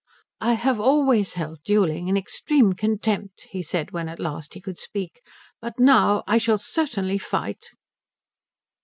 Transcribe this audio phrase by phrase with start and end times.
[0.39, 4.79] "I have always held duelling in extreme contempt," he said when at last he could
[4.79, 5.21] speak,
[5.61, 7.67] "but now I shall certainly fight."